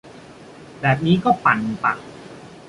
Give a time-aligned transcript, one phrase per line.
[0.81, 1.93] แบบนี้ก็ 'ปั่น' ป่ะ?